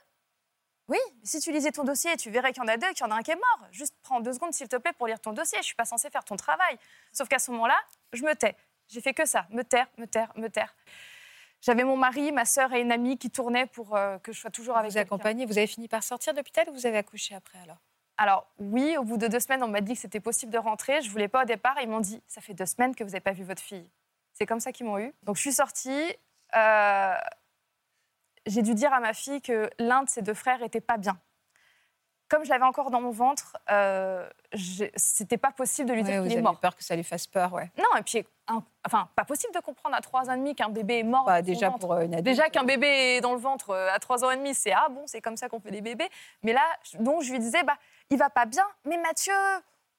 Oui, 0.87 0.99
si 1.23 1.41
tu 1.41 1.51
lisais 1.51 1.71
ton 1.71 1.83
dossier, 1.83 2.15
tu 2.15 2.29
verrais 2.29 2.53
qu'il 2.53 2.63
y 2.63 2.65
en 2.65 2.69
a 2.69 2.77
deux, 2.77 2.87
qu'il 2.93 3.05
y 3.05 3.09
en 3.09 3.11
a 3.11 3.15
un 3.15 3.21
qui 3.21 3.31
est 3.31 3.35
mort. 3.35 3.67
Juste 3.71 3.93
prends 4.01 4.21
deux 4.21 4.31
secondes, 4.31 4.53
s'il 4.53 4.69
te 4.69 4.77
plaît, 4.77 4.93
pour 4.93 5.07
lire 5.07 5.19
ton 5.19 5.33
dossier. 5.33 5.57
Je 5.59 5.65
suis 5.65 5.75
pas 5.75 5.83
censée 5.83 6.09
faire 6.09 6.23
ton 6.23 6.37
travail. 6.37 6.79
Sauf 7.11 7.27
qu'à 7.27 7.39
ce 7.39 7.51
moment-là, 7.51 7.77
je 8.13 8.23
me 8.23 8.33
tais. 8.33 8.55
J'ai 8.87 9.01
fait 9.01 9.13
que 9.13 9.25
ça, 9.25 9.47
me 9.49 9.63
taire, 9.63 9.87
me 9.97 10.05
taire, 10.05 10.31
me 10.35 10.47
taire. 10.49 10.75
J'avais 11.61 11.83
mon 11.83 11.97
mari, 11.97 12.31
ma 12.31 12.45
sœur 12.45 12.71
et 12.73 12.81
une 12.81 12.91
amie 12.91 13.17
qui 13.17 13.29
tournaient 13.31 13.65
pour 13.65 13.95
euh, 13.95 14.17
que 14.19 14.31
je 14.31 14.39
sois 14.39 14.51
toujours 14.51 14.77
avec 14.77 14.91
Vous 14.91 14.97
accompagnez, 14.97 15.45
vous 15.45 15.57
avez 15.57 15.67
fini 15.67 15.87
par 15.87 16.03
sortir 16.03 16.33
de 16.33 16.37
l'hôpital 16.37 16.69
ou 16.69 16.73
vous 16.73 16.85
avez 16.85 16.97
accouché 16.97 17.35
après, 17.35 17.59
alors? 17.59 17.77
Alors 18.17 18.47
oui, 18.57 18.95
au 18.97 19.03
bout 19.03 19.17
de 19.17 19.27
deux 19.27 19.39
semaines, 19.39 19.63
on 19.63 19.67
m'a 19.67 19.81
dit 19.81 19.93
que 19.93 19.99
c'était 19.99 20.19
possible 20.19 20.51
de 20.51 20.57
rentrer. 20.57 21.01
Je 21.01 21.09
voulais 21.09 21.27
pas 21.27 21.43
au 21.43 21.45
départ. 21.45 21.75
Ils 21.81 21.89
m'ont 21.89 21.99
dit, 21.99 22.21
ça 22.27 22.41
fait 22.41 22.53
deux 22.53 22.65
semaines 22.65 22.95
que 22.95 23.03
vous 23.03 23.11
n'avez 23.11 23.21
pas 23.21 23.31
vu 23.33 23.43
votre 23.43 23.61
fille. 23.61 23.87
C'est 24.33 24.45
comme 24.45 24.59
ça 24.59 24.71
qu'ils 24.71 24.85
m'ont 24.87 24.97
eu. 24.99 25.13
Donc 25.23 25.35
je 25.35 25.41
suis 25.41 25.53
sortie. 25.53 26.15
euh, 26.55 27.15
J'ai 28.45 28.61
dû 28.61 28.73
dire 28.73 28.93
à 28.93 28.99
ma 28.99 29.13
fille 29.13 29.41
que 29.41 29.69
l'un 29.77 30.03
de 30.03 30.09
ses 30.09 30.21
deux 30.21 30.33
frères 30.33 30.63
était 30.63 30.81
pas 30.81 30.97
bien. 30.97 31.19
Comme 32.29 32.43
je 32.43 32.49
l'avais 32.49 32.65
encore 32.65 32.91
dans 32.91 32.99
mon 32.99 33.11
ventre, 33.11 33.55
euh, 33.71 34.29
c'était 34.97 35.37
pas 35.37 35.51
possible 35.51 35.87
de 35.87 35.93
lui 35.93 36.01
Ouais, 36.01 36.07
dire 36.09 36.17
Vous 36.17 36.23
qu'il 36.23 36.31
est 36.33 36.35
avez 36.35 36.41
mort. 36.43 36.59
peur 36.59 36.75
que 36.75 36.83
ça 36.83 36.95
lui 36.95 37.03
fasse 37.05 37.25
peur, 37.25 37.53
ouais. 37.53 37.71
Non, 37.77 37.97
et 37.97 38.01
puis, 38.03 38.25
un- 38.47 38.63
enfin, 38.85 39.07
pas 39.15 39.23
possible 39.23 39.53
de 39.53 39.59
comprendre 39.59 39.95
à 39.95 40.01
trois 40.01 40.29
ans 40.29 40.33
et 40.33 40.37
demi 40.37 40.53
qu'un 40.53 40.67
bébé 40.69 40.99
est 40.99 41.03
mort. 41.03 41.23
Bah, 41.25 41.41
déjà 41.41 41.69
ventre. 41.69 41.79
pour 41.79 41.93
euh, 41.93 42.01
une 42.01 42.13
adulte. 42.13 42.25
Déjà 42.25 42.49
qu'un 42.49 42.63
bébé 42.65 42.87
est 43.15 43.21
dans 43.21 43.31
le 43.33 43.39
ventre 43.39 43.69
euh, 43.69 43.89
à 43.93 43.99
3 43.99 44.25
ans 44.25 44.31
et 44.31 44.35
demi, 44.37 44.53
c'est 44.53 44.73
ah 44.73 44.87
bon, 44.89 45.03
c'est 45.07 45.21
comme 45.21 45.37
ça 45.37 45.47
qu'on 45.47 45.59
fait 45.61 45.71
des 45.71 45.81
bébés. 45.81 46.09
Mais 46.43 46.51
là, 46.53 46.63
donc 46.99 47.21
je 47.23 47.31
lui 47.31 47.39
disais, 47.39 47.63
bah, 47.63 47.77
il 48.09 48.17
va 48.17 48.29
pas 48.29 48.45
bien, 48.45 48.65
mais 48.85 48.97
Mathieu, 48.97 49.33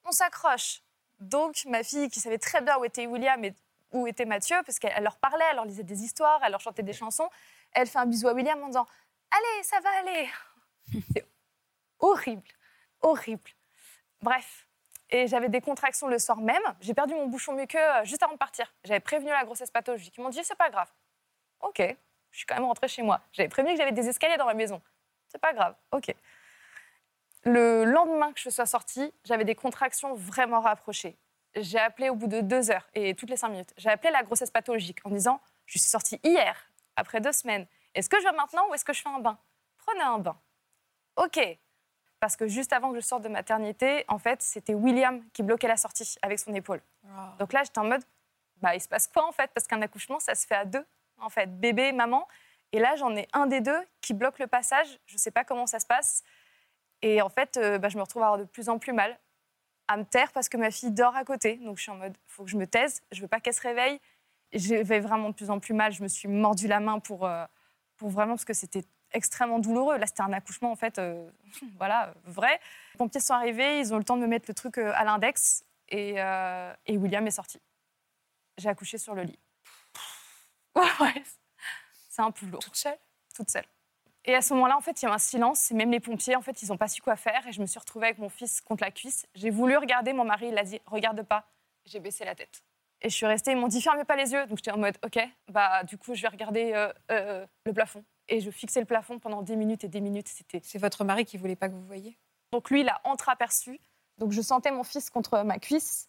on 0.05 0.13
s'accroche. 0.13 0.83
Donc 1.21 1.65
ma 1.67 1.83
fille, 1.83 2.09
qui 2.11 2.21
savait 2.21 2.39
très 2.39 2.61
bien 2.61 2.77
où 2.79 2.85
était 2.85 3.07
William 3.07 3.43
et 3.45 3.55
où 3.93 4.07
était 4.07 4.27
Mathieu, 4.27 4.57
parce 4.67 4.79
qu'elle 4.79 4.93
elle 4.95 5.03
leur 5.05 5.17
parlait, 5.17 5.45
elle 5.51 5.57
leur 5.57 5.65
lisait 5.65 5.83
des 5.83 6.03
histoires, 6.05 6.41
elle 6.45 6.51
leur 6.53 6.61
chantait 6.61 6.83
des 6.83 6.93
chansons, 6.93 7.29
elle 7.73 7.87
fait 7.87 7.99
un 7.99 8.07
bisou 8.07 8.29
à 8.29 8.35
William 8.35 8.63
en 8.63 8.67
disant, 8.67 8.87
allez, 9.31 9.63
ça 9.65 9.81
va 9.81 9.89
aller. 10.01 10.29
horrible, 12.01 12.49
horrible. 13.01 13.51
Bref. 14.23 14.67
Et 15.11 15.27
j'avais 15.27 15.49
des 15.49 15.63
contractions 15.63 16.07
le 16.07 16.19
soir 16.19 16.39
même. 16.39 16.63
J'ai 16.81 16.93
perdu 16.93 17.15
mon 17.15 17.27
bouchon 17.27 17.55
muqueux 17.55 17.79
euh, 17.79 18.05
juste 18.05 18.23
avant 18.23 18.35
de 18.35 18.39
partir. 18.39 18.73
J'avais 18.85 19.01
prévenu 19.01 19.31
la 19.31 19.45
grossesse 19.45 19.71
pathologique. 19.71 20.15
Ils 20.19 20.23
m'ont 20.23 20.29
dit, 20.29 20.45
c'est 20.45 20.59
pas 20.59 20.69
grave. 20.69 20.89
Ok, 21.61 21.83
je 22.31 22.37
suis 22.37 22.47
quand 22.47 22.57
même 22.57 22.67
rentrée 22.67 22.89
chez 22.89 23.03
moi. 23.03 23.21
J'avais 23.33 23.49
prévenu 23.49 23.73
que 23.73 23.79
j'avais 23.79 23.93
des 23.93 24.09
escaliers 24.09 24.37
dans 24.37 24.47
la 24.47 24.55
maison. 24.55 24.83
C'est 25.29 25.41
pas 25.41 25.53
grave, 25.53 25.75
ok. 25.93 26.15
Le 27.45 27.85
lendemain 27.85 28.33
que 28.33 28.41
je 28.41 28.51
sois 28.51 28.67
sortie, 28.67 29.13
j'avais 29.25 29.45
des 29.45 29.55
contractions 29.55 30.15
vraiment 30.15 30.61
rapprochées. 30.61 31.17
J'ai 31.57 31.79
appelé 31.79 32.11
au 32.11 32.15
bout 32.15 32.27
de 32.27 32.41
deux 32.41 32.71
heures 32.71 32.87
et 32.95 33.15
toutes 33.15 33.31
les 33.31 33.37
cinq 33.37 33.49
minutes. 33.49 33.73
J'ai 33.77 33.89
appelé 33.89 34.11
la 34.13 34.23
grossesse 34.23 34.51
pathologique 34.51 34.99
en 35.05 35.11
disant 35.11 35.41
Je 35.67 35.79
suis 35.79 35.89
sortie 35.89 36.21
hier, 36.23 36.71
après 36.97 37.21
deux 37.21 37.33
semaines. 37.33 37.67
Est-ce 37.95 38.09
que 38.09 38.19
je 38.19 38.25
vais 38.25 38.33
maintenant 38.33 38.69
ou 38.69 38.75
est-ce 38.75 38.85
que 38.85 38.93
je 38.93 39.03
fais 39.03 39.09
un 39.09 39.21
bain? 39.21 39.39
Prenez 39.79 40.03
un 40.03 40.19
bain. 40.19 40.39
Ok. 41.17 41.41
Parce 42.21 42.37
que 42.37 42.49
juste 42.49 42.73
avant 42.73 42.91
que 42.91 42.97
je 42.97 43.01
sorte 43.01 43.23
de 43.23 43.29
maternité, 43.29 44.05
en 44.09 44.19
fait, 44.19 44.43
c'était 44.43 44.75
William 44.75 45.23
qui 45.33 45.43
bloquait 45.43 45.69
la 45.69 45.77
sortie 45.77 46.17
avec 46.23 46.39
son 46.39 46.53
épaule. 46.55 46.81
Donc 47.39 47.53
là, 47.53 47.63
j'étais 47.65 47.79
en 47.79 47.85
mode, 47.85 48.03
bah, 48.61 48.75
il 48.75 48.81
se 48.81 48.89
passe 48.89 49.07
quoi 49.07 49.27
en 49.27 49.33
fait? 49.33 49.51
Parce 49.55 49.67
qu'un 49.67 49.81
accouchement, 49.83 50.19
ça 50.19 50.35
se 50.35 50.47
fait 50.47 50.57
à 50.57 50.65
deux, 50.65 50.85
en 51.19 51.29
fait, 51.29 51.47
bébé, 51.61 51.93
maman. 51.93 52.27
Et 52.73 52.81
là, 52.81 52.97
j'en 52.97 53.15
ai 53.17 53.29
un 53.33 53.47
des 53.47 53.61
deux 53.61 53.81
qui 54.01 54.15
bloque 54.15 54.39
le 54.39 54.47
passage. 54.47 54.99
Je 55.07 55.15
ne 55.15 55.19
sais 55.19 55.31
pas 55.31 55.45
comment 55.45 55.67
ça 55.67 55.79
se 55.79 55.87
passe. 55.87 56.23
Et 57.03 57.23
en 57.23 57.29
fait, 57.29 57.57
euh, 57.57 57.79
bah, 57.79 57.89
je 57.89 57.97
me 57.97 58.03
retrouve 58.03 58.23
à 58.23 58.27
avoir 58.27 58.39
de 58.39 58.45
plus 58.45 58.69
en 58.69 58.79
plus 58.79 58.93
mal, 58.93 59.17
à 59.87 59.97
me 59.97 60.05
taire 60.05 60.33
parce 60.33 60.49
que 60.49 60.57
ma 60.57 60.71
fille 60.71 60.91
dort 60.91 61.17
à 61.17 61.25
côté. 61.25 61.57
Donc 61.57 61.79
je 61.79 61.83
suis 61.83 61.93
en 61.93 61.97
mode, 61.97 62.15
il 62.17 62.31
faut 62.31 62.45
que 62.45 62.51
je 62.51 62.57
me 62.57 62.67
taise. 62.67 63.03
Je 63.13 63.23
veux 63.23 63.29
pas 63.29 63.41
qu'elle 63.41 63.55
se 63.55 63.63
réveille. 63.63 64.01
Je 64.53 64.75
vais 64.75 65.01
vraiment 65.01 65.31
de 65.31 65.35
plus 65.35 65.51
en 65.51 65.61
plus 65.61 65.75
mal. 65.75 65.93
Je 65.93 66.03
me 66.03 66.09
suis 66.09 66.29
mordu 66.29 66.67
la 66.67 66.81
main 66.81 66.99
pour, 66.99 67.27
euh, 67.27 67.45
pour 67.97 68.11
vraiment 68.11 68.35
parce 68.35 68.45
que 68.45 68.55
c'était 68.55 68.85
extrêmement 69.13 69.59
douloureux. 69.59 69.99
Là, 69.99 70.07
c'était 70.07 70.23
un 70.23 70.33
accouchement 70.33 70.73
en 70.73 70.77
fait, 70.77 70.99
euh, 70.99 71.29
voilà, 71.79 72.15
vrai. 72.25 72.61
Les 72.95 72.99
pompiers 72.99 73.21
sont 73.21 73.35
arrivés, 73.35 73.81
ils 73.81 73.93
ont 73.93 73.97
eu 73.97 74.01
le 74.01 74.05
temps 74.05 74.17
de 74.17 74.23
me 74.23 74.27
mettre 74.27 74.47
le 74.49 74.55
truc 74.55 74.79
euh, 74.79 74.93
à 74.95 75.05
l'index 75.05 75.65
et, 75.89 76.15
euh, 76.19 76.73
et 76.87 76.97
William 76.97 77.27
est 77.27 77.33
sorti. 77.33 77.61
J'ai 78.57 78.69
accouché 78.69 78.99
sur 78.99 79.15
le 79.15 79.23
lit. 79.23 79.39
Ouais, 81.01 81.23
c'est 82.09 82.23
un 82.23 82.31
peu 82.31 82.47
lourd. 82.47 82.61
Toute 82.61 82.77
seule? 82.77 82.99
Toute 83.35 83.51
seule. 83.51 83.65
Et 84.25 84.35
à 84.35 84.43
ce 84.43 84.53
moment-là, 84.55 84.77
en 84.77 84.81
fait, 84.81 85.01
il 85.01 85.07
y 85.07 85.09
a 85.09 85.13
un 85.13 85.19
silence. 85.19 85.71
Et 85.71 85.75
même 85.75 85.91
les 85.91 86.01
pompiers, 86.01 86.37
en 86.37 86.43
fait, 86.43 86.61
ils 86.63 86.69
n'ont 86.69 86.77
pas 86.77 86.87
su 86.89 87.01
quoi 87.01 87.17
faire. 87.17 87.47
Et 87.47 87.53
je 87.53 87.61
me 87.61 87.67
suis 87.67 87.79
retrouvée 87.79 88.09
avec 88.09 88.19
mon 88.19 88.29
fils 88.29 88.61
contre 88.61 88.85
la 88.85 88.91
cuisse. 88.91 89.27
J'ai 89.35 89.51
voulu 89.51 89.77
regarder. 89.77 90.13
Mon 90.13 90.25
mari, 90.25 90.49
il 90.49 90.59
a 90.59 90.65
dit 90.65 90.81
Regarde 90.87 91.23
pas. 91.23 91.49
J'ai 91.85 91.99
baissé 91.99 92.25
la 92.25 92.35
tête. 92.35 92.63
Et 93.01 93.09
je 93.09 93.15
suis 93.15 93.27
restée. 93.27 93.53
Ils 93.53 93.57
m'ont 93.57 93.69
dit 93.69 93.81
Fermez 93.81 94.05
pas 94.05 94.17
les 94.17 94.33
yeux. 94.33 94.47
Donc 94.47 94.59
j'étais 94.59 94.71
en 94.71 94.79
mode 94.79 94.99
Ok, 95.05 95.19
bah, 95.49 95.83
du 95.85 95.97
coup, 95.97 96.15
je 96.15 96.23
vais 96.23 96.29
regarder 96.29 96.73
euh, 96.75 96.93
euh, 97.11 97.47
le 97.65 97.73
plafond. 97.73 98.05
Et 98.29 98.41
je 98.41 98.51
fixais 98.51 98.81
le 98.81 98.87
plafond 98.87 99.19
pendant 99.19 99.43
des 99.43 99.57
minutes 99.57 99.85
et 99.85 99.89
des 99.89 100.01
minutes. 100.01 100.29
C'était 100.29 100.61
C'est 100.63 100.79
votre 100.79 101.05
mari 101.05 101.25
qui 101.25 101.37
voulait 101.37 101.57
pas 101.57 101.69
que 101.69 101.75
vous 101.75 101.87
voyiez? 101.87 102.19
Donc 102.53 102.71
lui, 102.71 102.81
il 102.81 102.89
a 102.89 103.01
entreaperçu. 103.05 103.81
Donc 104.19 104.33
je 104.33 104.41
sentais 104.43 104.71
mon 104.71 104.85
fils 104.85 105.11
contre 105.11 105.43
ma 105.43 105.59
cuisse. 105.59 106.09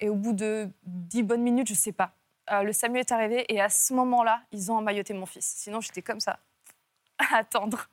Et 0.00 0.08
au 0.08 0.14
bout 0.14 0.32
de 0.32 0.70
dix 0.84 1.22
bonnes 1.22 1.42
minutes, 1.42 1.68
je 1.68 1.74
sais 1.74 1.92
pas, 1.92 2.14
euh, 2.52 2.62
le 2.62 2.72
SAMU 2.72 3.00
est 3.00 3.12
arrivé. 3.12 3.44
Et 3.52 3.60
à 3.60 3.68
ce 3.68 3.92
moment-là, 3.94 4.42
ils 4.52 4.70
ont 4.70 4.76
emmailloté 4.76 5.12
mon 5.14 5.26
fils. 5.26 5.46
Sinon, 5.56 5.80
j'étais 5.80 6.02
comme 6.02 6.20
ça, 6.20 6.38
à 7.18 7.38
attendre. 7.38 7.88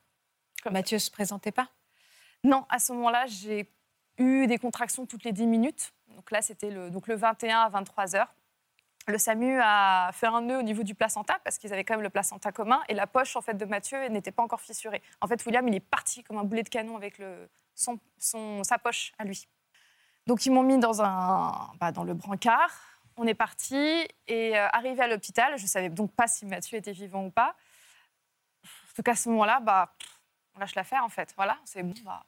Comme 0.61 0.73
Mathieu 0.73 0.99
se 0.99 1.11
présentait 1.11 1.51
pas? 1.51 1.69
Non, 2.43 2.65
à 2.69 2.79
ce 2.79 2.93
moment-là, 2.93 3.25
j'ai 3.25 3.71
eu 4.17 4.47
des 4.47 4.57
contractions 4.57 5.05
toutes 5.05 5.23
les 5.23 5.31
10 5.31 5.47
minutes. 5.47 5.93
Donc 6.09 6.31
là, 6.31 6.41
c'était 6.41 6.69
le, 6.69 6.89
donc 6.89 7.07
le 7.07 7.15
21 7.15 7.61
à 7.61 7.69
23 7.69 8.15
heures. 8.15 8.33
Le 9.07 9.19
SAMU 9.19 9.59
a 9.61 10.09
fait 10.13 10.25
un 10.25 10.41
nœud 10.41 10.57
au 10.57 10.63
niveau 10.63 10.81
du 10.81 10.95
placenta 10.95 11.37
parce 11.43 11.59
qu'ils 11.59 11.71
avaient 11.71 11.83
quand 11.83 11.93
même 11.93 12.01
le 12.01 12.09
placenta 12.09 12.51
commun 12.51 12.81
et 12.89 12.95
la 12.95 13.05
poche 13.05 13.35
en 13.35 13.41
fait 13.41 13.53
de 13.53 13.65
Mathieu 13.65 14.07
n'était 14.07 14.31
pas 14.31 14.41
encore 14.41 14.61
fissurée. 14.61 15.03
En 15.21 15.27
fait, 15.27 15.45
William, 15.45 15.67
il 15.67 15.75
est 15.75 15.79
parti 15.79 16.23
comme 16.23 16.37
un 16.37 16.43
boulet 16.43 16.63
de 16.63 16.69
canon 16.69 16.97
avec 16.97 17.19
le, 17.19 17.47
son, 17.75 17.99
sa 18.63 18.79
poche 18.79 19.13
à 19.19 19.25
lui. 19.25 19.47
Donc 20.25 20.47
ils 20.47 20.51
m'ont 20.51 20.63
mis 20.63 20.79
dans 20.79 21.03
un, 21.03 21.71
bah, 21.79 21.91
dans 21.91 22.03
le 22.03 22.15
brancard. 22.15 22.71
On 23.17 23.27
est 23.27 23.35
parti 23.35 23.77
et 24.27 24.57
euh, 24.57 24.67
arrivé 24.73 25.01
à 25.03 25.07
l'hôpital, 25.07 25.57
je 25.57 25.65
savais 25.67 25.89
donc 25.89 26.11
pas 26.11 26.27
si 26.27 26.45
Mathieu 26.45 26.77
était 26.77 26.91
vivant 26.91 27.25
ou 27.25 27.29
pas. 27.29 27.55
En 28.63 28.95
tout 28.95 29.03
cas, 29.03 29.11
à 29.11 29.15
ce 29.15 29.29
moment-là, 29.29 29.59
bah, 29.59 29.93
on 30.55 30.59
lâche 30.59 30.73
l'affaire 30.73 31.03
en 31.03 31.09
fait. 31.09 31.31
Voilà, 31.35 31.57
c'est 31.63 31.83
bon, 31.83 31.93
bah, 32.03 32.25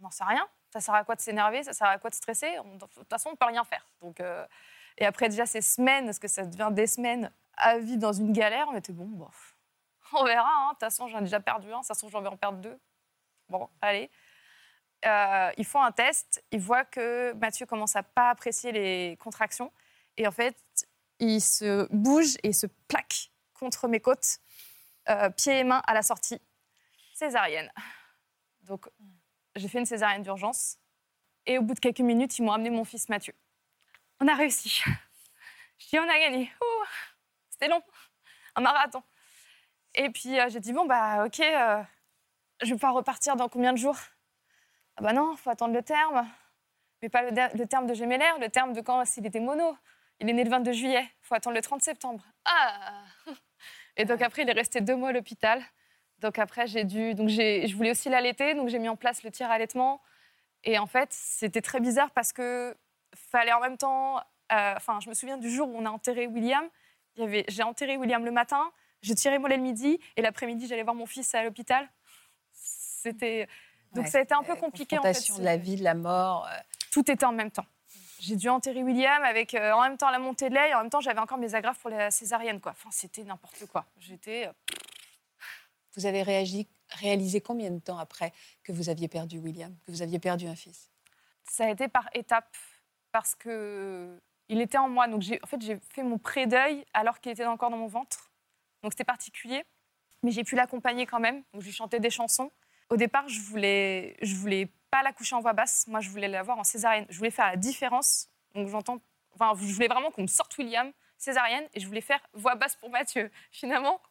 on 0.00 0.04
n'en 0.04 0.10
sait 0.10 0.24
rien. 0.24 0.48
Ça 0.72 0.80
sert 0.80 0.94
à 0.94 1.04
quoi 1.04 1.14
de 1.14 1.20
s'énerver? 1.20 1.62
Ça 1.62 1.72
sert 1.72 1.86
à 1.86 1.98
quoi 1.98 2.10
de 2.10 2.14
stresser? 2.14 2.50
De 2.50 2.86
toute 2.86 3.08
façon, 3.08 3.30
on 3.32 3.36
peut 3.36 3.46
rien 3.46 3.62
faire. 3.62 3.86
Donc, 4.00 4.18
euh, 4.18 4.44
et 4.98 5.06
après 5.06 5.28
déjà 5.28 5.46
ces 5.46 5.60
semaines, 5.62 6.06
parce 6.06 6.18
que 6.18 6.28
ça 6.28 6.44
devient 6.44 6.70
des 6.72 6.86
semaines 6.86 7.32
à 7.56 7.78
vivre 7.78 8.00
dans 8.00 8.12
une 8.12 8.32
galère, 8.32 8.66
on 8.68 8.76
était 8.76 8.92
bon, 8.92 9.06
bon, 9.06 9.28
on 10.12 10.24
verra. 10.24 10.48
hein. 10.48 10.68
De 10.68 10.70
toute 10.72 10.80
façon, 10.80 11.08
j'en 11.08 11.18
ai 11.18 11.22
déjà 11.22 11.40
perdu 11.40 11.72
un, 11.72 11.82
ça 11.82 11.94
se 11.94 12.00
trouve, 12.00 12.10
j'en 12.10 12.22
vais 12.22 12.28
en 12.28 12.36
perdre 12.36 12.58
deux. 12.58 12.78
Bon, 13.48 13.68
allez. 13.80 14.10
Euh, 15.06 15.50
ils 15.58 15.66
font 15.66 15.82
un 15.82 15.92
test, 15.92 16.42
ils 16.50 16.60
voient 16.60 16.84
que 16.84 17.32
Mathieu 17.34 17.66
commence 17.66 17.94
à 17.94 18.02
pas 18.02 18.30
apprécier 18.30 18.72
les 18.72 19.18
contractions. 19.20 19.70
Et 20.16 20.26
en 20.26 20.30
fait, 20.30 20.56
il 21.18 21.40
se 21.40 21.86
bouge 21.92 22.36
et 22.42 22.52
se 22.52 22.66
plaque 22.88 23.30
contre 23.52 23.86
mes 23.88 24.00
côtes, 24.00 24.38
euh, 25.08 25.28
pieds 25.30 25.58
et 25.58 25.64
mains 25.64 25.82
à 25.86 25.94
la 25.94 26.02
sortie. 26.02 26.40
Césarienne. 27.14 27.70
Donc, 28.62 28.88
j'ai 29.56 29.68
fait 29.68 29.78
une 29.78 29.86
césarienne 29.86 30.22
d'urgence. 30.22 30.78
Et 31.46 31.58
au 31.58 31.62
bout 31.62 31.74
de 31.74 31.80
quelques 31.80 32.00
minutes, 32.00 32.38
ils 32.38 32.42
m'ont 32.42 32.52
amené 32.52 32.70
mon 32.70 32.84
fils 32.84 33.08
Mathieu. 33.08 33.34
On 34.20 34.28
a 34.28 34.34
réussi. 34.34 34.82
Je 35.78 35.88
dis, 35.88 35.98
on 35.98 36.08
a 36.08 36.18
gagné. 36.18 36.50
C'était 37.50 37.68
long. 37.68 37.82
Un 38.54 38.60
marathon. 38.60 39.02
Et 39.94 40.10
puis, 40.10 40.38
euh, 40.38 40.48
j'ai 40.48 40.60
dit, 40.60 40.72
bon, 40.72 40.86
bah, 40.86 41.24
OK, 41.26 41.40
euh, 41.40 41.82
je 42.62 42.72
vais 42.72 42.78
pas 42.78 42.90
repartir 42.90 43.36
dans 43.36 43.48
combien 43.48 43.72
de 43.72 43.78
jours? 43.78 43.98
Ah, 44.96 45.02
bah 45.02 45.12
non, 45.12 45.36
faut 45.36 45.50
attendre 45.50 45.74
le 45.74 45.82
terme. 45.82 46.28
Mais 47.02 47.08
pas 47.08 47.22
le, 47.22 47.66
terme 47.66 47.86
de 47.86 47.94
Gémellaire, 47.94 48.38
le 48.38 48.48
terme 48.48 48.72
de 48.72 48.80
quand 48.80 49.04
s'il 49.04 49.26
était 49.26 49.40
mono. 49.40 49.76
Il 50.20 50.30
est 50.30 50.32
né 50.32 50.44
le 50.44 50.50
22 50.50 50.72
juillet. 50.72 51.04
faut 51.20 51.34
attendre 51.34 51.56
le 51.56 51.62
30 51.62 51.82
septembre. 51.82 52.24
Ah 52.44 53.02
Et 53.96 54.04
donc, 54.04 54.22
après, 54.22 54.42
il 54.42 54.48
est 54.48 54.52
resté 54.52 54.80
deux 54.80 54.96
mois 54.96 55.10
à 55.10 55.12
l'hôpital. 55.12 55.62
Donc, 56.20 56.38
après, 56.38 56.66
j'ai 56.66 56.84
dû. 56.84 57.14
Donc, 57.14 57.28
je 57.28 57.74
voulais 57.74 57.90
aussi 57.90 58.08
l'allaiter, 58.08 58.54
donc 58.54 58.68
j'ai 58.68 58.78
mis 58.78 58.88
en 58.88 58.96
place 58.96 59.22
le 59.22 59.30
tir 59.30 59.50
allaitement. 59.50 60.00
Et 60.62 60.78
en 60.78 60.86
fait, 60.86 61.12
c'était 61.12 61.60
très 61.60 61.80
bizarre 61.80 62.10
parce 62.12 62.32
que 62.32 62.74
fallait 63.14 63.52
en 63.52 63.60
même 63.60 63.76
temps. 63.78 64.18
euh, 64.52 64.74
Enfin, 64.76 65.00
je 65.00 65.08
me 65.08 65.14
souviens 65.14 65.36
du 65.38 65.50
jour 65.50 65.68
où 65.68 65.76
on 65.76 65.86
a 65.86 65.90
enterré 65.90 66.26
William. 66.26 66.64
J'ai 67.48 67.62
enterré 67.62 67.96
William 67.96 68.24
le 68.24 68.32
matin, 68.32 68.72
j'ai 69.00 69.14
tiré 69.14 69.38
mon 69.38 69.46
lait 69.46 69.56
le 69.56 69.62
midi, 69.62 70.00
et 70.16 70.22
l'après-midi, 70.22 70.66
j'allais 70.66 70.82
voir 70.82 70.96
mon 70.96 71.06
fils 71.06 71.32
à 71.34 71.44
l'hôpital. 71.44 71.88
C'était. 72.52 73.48
Donc, 73.92 74.04
Ouais, 74.06 74.10
ça 74.10 74.18
a 74.18 74.22
été 74.22 74.34
un 74.34 74.42
peu 74.42 74.52
euh, 74.52 74.56
compliqué 74.56 74.98
en 74.98 75.02
fait. 75.02 75.12
de 75.38 75.44
la 75.44 75.56
vie, 75.56 75.76
de 75.76 75.84
la 75.84 75.94
mort. 75.94 76.46
euh, 76.48 76.56
Tout 76.90 77.08
était 77.10 77.24
en 77.24 77.32
même 77.32 77.50
temps. 77.52 77.66
J'ai 78.18 78.34
dû 78.36 78.48
enterrer 78.48 78.82
William 78.82 79.22
avec 79.22 79.54
euh, 79.54 79.72
en 79.72 79.82
même 79.82 79.96
temps 79.96 80.10
la 80.10 80.18
montée 80.18 80.48
de 80.48 80.54
lait 80.54 80.70
et 80.70 80.74
en 80.74 80.80
même 80.80 80.90
temps 80.90 81.00
j'avais 81.00 81.20
encore 81.20 81.38
mes 81.38 81.54
agrafes 81.54 81.78
pour 81.78 81.90
la 81.90 82.10
césarienne. 82.10 82.60
Quoi. 82.60 82.72
Enfin, 82.72 82.88
c'était 82.90 83.22
n'importe 83.22 83.66
quoi. 83.66 83.84
J'étais. 83.98 84.48
euh, 84.48 84.52
Vous 85.94 86.06
avez 86.06 86.22
réagi, 86.22 86.66
réalisé 86.90 87.40
combien 87.40 87.70
de 87.70 87.78
temps 87.78 87.98
après 87.98 88.32
que 88.64 88.72
vous 88.72 88.88
aviez 88.88 89.06
perdu 89.08 89.38
William, 89.38 89.72
que 89.86 89.92
vous 89.92 90.02
aviez 90.02 90.18
perdu 90.18 90.46
un 90.48 90.56
fils? 90.56 90.90
Ça 91.48 91.66
a 91.66 91.70
été 91.70 91.86
par 91.88 92.08
étapes 92.14 92.56
parce 93.14 93.36
que 93.36 94.20
il 94.48 94.60
était 94.60 94.76
en 94.76 94.88
moi. 94.88 95.06
Donc 95.06 95.22
j'ai, 95.22 95.38
en 95.44 95.46
fait, 95.46 95.62
j'ai 95.62 95.78
fait 95.94 96.02
mon 96.02 96.18
pré-deuil 96.18 96.84
alors 96.92 97.20
qu'il 97.20 97.30
était 97.30 97.46
encore 97.46 97.70
dans 97.70 97.76
mon 97.76 97.86
ventre. 97.86 98.32
Donc 98.82 98.92
c'était 98.92 99.04
particulier, 99.04 99.64
mais 100.24 100.32
j'ai 100.32 100.42
pu 100.42 100.56
l'accompagner 100.56 101.06
quand 101.06 101.20
même. 101.20 101.44
Donc 101.52 101.62
je 101.62 101.66
lui 101.66 101.72
chantais 101.72 102.00
des 102.00 102.10
chansons. 102.10 102.50
Au 102.90 102.96
départ, 102.96 103.28
je 103.28 103.40
voulais, 103.40 104.16
je 104.20 104.34
voulais 104.34 104.68
pas 104.90 105.04
la 105.04 105.12
coucher 105.12 105.36
en 105.36 105.40
voix 105.40 105.52
basse. 105.52 105.86
Moi, 105.86 106.00
je 106.00 106.10
voulais 106.10 106.26
l'avoir 106.26 106.58
en 106.58 106.64
césarienne. 106.64 107.06
Je 107.08 107.16
voulais 107.16 107.30
faire 107.30 107.46
la 107.46 107.56
différence. 107.56 108.30
Donc 108.56 108.66
j'entends, 108.66 108.98
enfin, 109.32 109.52
je 109.60 109.72
voulais 109.72 109.88
vraiment 109.88 110.10
qu'on 110.10 110.22
me 110.22 110.26
sorte 110.26 110.58
William 110.58 110.90
césarienne 111.16 111.68
et 111.72 111.78
je 111.78 111.86
voulais 111.86 112.00
faire 112.00 112.20
voix 112.32 112.56
basse 112.56 112.74
pour 112.74 112.90
Mathieu. 112.90 113.30
Finalement, 113.52 114.02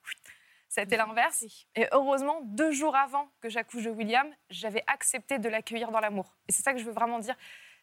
ça 0.70 0.80
a 0.80 0.86
été 0.86 0.96
l'inverse. 0.96 1.44
Et 1.76 1.88
heureusement, 1.92 2.40
deux 2.44 2.72
jours 2.72 2.96
avant 2.96 3.30
que 3.42 3.50
j'accouche 3.50 3.84
de 3.84 3.90
William, 3.90 4.34
j'avais 4.50 4.86
accepté 4.88 5.40
de 5.40 5.50
l'accueillir 5.50 5.92
dans 5.92 6.00
l'amour. 6.00 6.38
Et 6.48 6.54
c'est 6.54 6.64
ça 6.64 6.72
que 6.72 6.80
je 6.80 6.86
veux 6.86 6.94
vraiment 6.94 7.20
dire, 7.20 7.36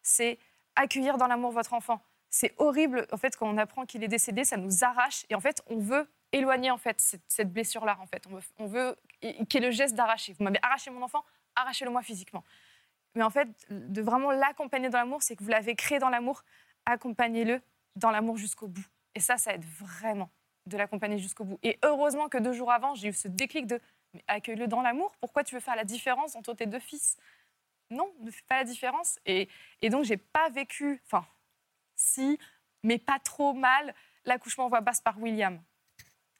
c'est 0.02 0.38
accueillir 0.76 1.16
dans 1.18 1.26
l'amour 1.26 1.52
votre 1.52 1.72
enfant. 1.72 2.00
C'est 2.30 2.54
horrible, 2.58 3.06
en 3.12 3.16
fait, 3.16 3.36
quand 3.36 3.48
on 3.48 3.56
apprend 3.58 3.86
qu'il 3.86 4.04
est 4.04 4.08
décédé, 4.08 4.44
ça 4.44 4.56
nous 4.56 4.84
arrache. 4.84 5.26
Et 5.30 5.34
en 5.34 5.40
fait, 5.40 5.62
on 5.68 5.78
veut 5.78 6.08
éloigner 6.32 6.70
en 6.70 6.78
fait 6.78 7.00
cette, 7.26 7.52
blessure-là. 7.52 7.98
En 8.00 8.06
fait, 8.06 8.26
on 8.28 8.36
veut, 8.36 8.42
on 8.58 8.66
veut 8.66 8.96
qu'il 9.20 9.54
y 9.54 9.56
ait 9.56 9.66
le 9.66 9.72
geste 9.72 9.94
d'arracher. 9.94 10.34
Vous 10.38 10.44
m'avez 10.44 10.60
arraché 10.62 10.90
mon 10.90 11.02
enfant, 11.02 11.24
arrachez-le 11.56 11.90
moi 11.90 12.02
physiquement. 12.02 12.44
Mais 13.14 13.24
en 13.24 13.30
fait, 13.30 13.48
de 13.70 14.02
vraiment 14.02 14.30
l'accompagner 14.30 14.88
dans 14.88 14.98
l'amour, 14.98 15.22
c'est 15.22 15.34
que 15.34 15.42
vous 15.42 15.50
l'avez 15.50 15.74
créé 15.74 15.98
dans 15.98 16.10
l'amour, 16.10 16.44
accompagnez-le 16.86 17.60
dans 17.96 18.10
l'amour 18.10 18.36
jusqu'au 18.36 18.68
bout. 18.68 18.86
Et 19.16 19.20
ça, 19.20 19.36
ça 19.36 19.52
aide 19.52 19.64
vraiment 19.64 20.30
de 20.66 20.76
l'accompagner 20.76 21.18
jusqu'au 21.18 21.44
bout. 21.44 21.58
Et 21.64 21.78
heureusement 21.84 22.28
que 22.28 22.38
deux 22.38 22.52
jours 22.52 22.70
avant, 22.70 22.94
j'ai 22.94 23.08
eu 23.08 23.12
ce 23.12 23.26
déclic 23.26 23.66
de 23.66 23.80
accueille-le 24.28 24.68
dans 24.68 24.82
l'amour. 24.82 25.12
Pourquoi 25.20 25.42
tu 25.42 25.54
veux 25.54 25.60
faire 25.60 25.76
la 25.76 25.84
différence 25.84 26.36
entre 26.36 26.54
tes 26.54 26.66
deux 26.66 26.78
fils? 26.78 27.16
Non, 27.90 28.12
ne 28.20 28.30
fais 28.30 28.42
pas 28.48 28.58
la 28.58 28.64
différence. 28.64 29.18
Et, 29.26 29.48
et 29.82 29.90
donc, 29.90 30.04
j'ai 30.04 30.16
pas 30.16 30.48
vécu, 30.50 31.02
enfin, 31.06 31.26
si, 31.96 32.38
mais 32.82 32.98
pas 32.98 33.18
trop 33.18 33.52
mal, 33.52 33.94
l'accouchement 34.24 34.66
en 34.66 34.68
voix 34.68 34.80
basse 34.80 35.00
par 35.00 35.18
William. 35.20 35.60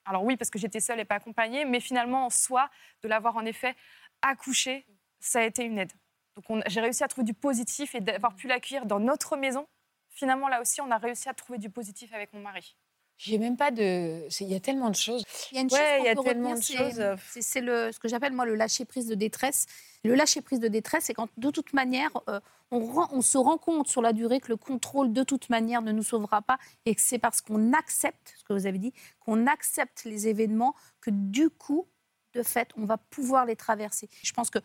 Alors 0.05 0.25
oui, 0.25 0.37
parce 0.37 0.51
que 0.51 0.59
j'étais 0.59 0.81
seule 0.81 1.01
et 1.01 1.05
pas 1.05 1.17
accompagnée, 1.17 1.65
mais 1.65 1.81
finalement, 1.81 2.27
en 2.27 2.31
soi, 2.31 2.71
de 3.03 3.09
l'avoir 3.09 3.37
en 3.37 3.45
effet 3.45 3.77
accouché, 4.23 4.87
ça 5.21 5.41
a 5.41 5.45
été 5.45 5.65
une 5.65 5.79
aide. 5.79 5.93
Donc 6.37 6.49
on- 6.51 6.63
j'ai 6.67 6.81
réussi 6.81 7.05
à 7.05 7.09
trouver 7.09 7.25
du 7.25 7.35
positif 7.35 7.95
et 7.95 8.01
d'avoir 8.01 8.35
pu 8.35 8.49
l'accueillir 8.49 8.87
dans 8.87 9.01
notre 9.01 9.37
maison. 9.37 9.67
Finalement, 10.11 10.49
là 10.49 10.61
aussi, 10.61 10.81
on 10.81 10.91
a 10.91 10.99
réussi 10.99 11.29
à 11.29 11.35
trouver 11.35 11.59
du 11.59 11.71
positif 11.71 12.13
avec 12.15 12.33
mon 12.33 12.41
mari. 12.41 12.77
J'ai 13.23 13.37
même 13.37 13.59
pas 13.59 13.71
de. 13.71 14.27
Il 14.41 14.49
y 14.49 14.55
a 14.55 14.61
tellement 14.61 14.89
de 14.89 14.95
choses. 14.97 15.23
Il 15.53 15.57
y 15.57 15.59
a 15.59 15.61
une 15.61 15.67
Ouais, 15.71 15.97
chose 15.99 16.07
y 16.07 16.09
a 16.09 16.15
tellement 16.15 16.51
retenir, 16.55 16.57
de 16.57 16.63
c'est- 16.63 16.77
choses, 16.77 17.01
euh. 17.01 17.17
C'est 17.29 17.43
c'est 17.43 17.61
le 17.61 17.93
ce 17.93 17.99
que 17.99 18.09
j'appelle 18.09 18.33
moi 18.33 18.47
le 18.47 18.55
lâcher 18.55 18.87
prise 18.87 19.07
de 19.07 19.15
détresse. 19.15 19.67
Le 20.05 20.15
lâcher 20.15 20.41
prise 20.41 20.59
de 20.61 20.69
détresse, 20.69 21.05
c'est 21.05 21.13
quand 21.15 21.29
de 21.37 21.51
toute 21.51 21.75
manière 21.75 22.11
euh, 22.31 22.41
on, 22.71 22.81
rend- 22.87 23.09
on 23.13 23.21
se 23.21 23.37
rend 23.37 23.59
compte 23.59 23.89
sur 23.89 24.01
la 24.01 24.15
durée 24.15 24.41
que 24.41 24.49
le 24.49 24.57
contrôle 24.57 25.13
de 25.13 25.23
toute 25.23 25.51
manière 25.51 25.83
ne 25.83 25.93
nous 25.93 26.03
sauvera 26.03 26.41
pas 26.41 26.57
et 26.87 26.95
que 26.95 27.03
c'est 27.03 27.19
parce 27.19 27.43
qu'on 27.43 27.75
accepte 27.75 28.33
ce 28.39 28.45
que 28.45 28.55
vous 28.55 28.67
avez 28.67 28.79
dit, 28.79 28.95
qu'on 29.21 29.47
accepte 29.47 30.05
les 30.05 30.27
événements 30.27 30.75
que 31.03 31.11
du 31.11 31.51
coup, 31.51 31.87
de 32.33 32.43
fait, 32.43 32.71
on 32.79 32.87
va 32.87 32.97
pouvoir 32.97 33.45
les 33.45 33.57
traverser. 33.57 34.09
Je 34.23 34.33
pense 34.33 34.49
que 34.49 34.61